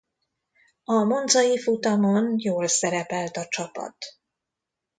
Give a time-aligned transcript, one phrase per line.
[0.83, 3.95] A monzai futamon jól szerepelt a csapat.